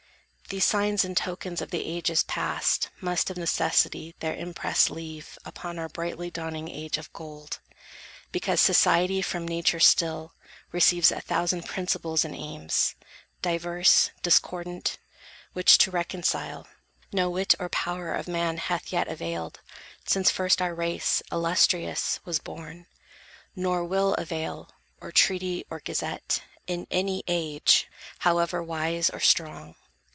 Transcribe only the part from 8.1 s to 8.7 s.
Because